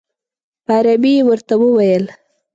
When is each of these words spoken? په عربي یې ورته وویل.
په 0.65 0.73
عربي 0.79 1.11
یې 1.17 1.23
ورته 1.29 1.53
وویل. 1.57 2.05